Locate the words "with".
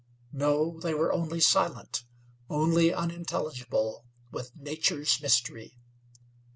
4.31-4.51